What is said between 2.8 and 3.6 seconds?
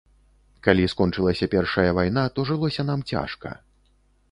нам цяжка.